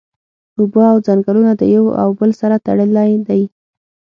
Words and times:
اوبه 0.59 0.83
او 0.91 0.97
ځنګلونه 1.07 1.51
د 1.59 1.61
یو 1.75 1.85
او 2.01 2.09
بل 2.19 2.31
سره 2.41 2.55
تړلی 2.65 3.11
دی 3.27 3.41